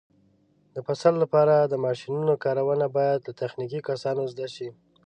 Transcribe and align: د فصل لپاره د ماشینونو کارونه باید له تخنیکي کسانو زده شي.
د 0.73 0.77
فصل 0.87 1.13
لپاره 1.23 1.55
د 1.61 1.73
ماشینونو 1.85 2.33
کارونه 2.43 2.85
باید 2.97 3.19
له 3.27 3.33
تخنیکي 3.41 3.79
کسانو 3.89 4.23
زده 4.33 4.47
شي. 4.55 4.69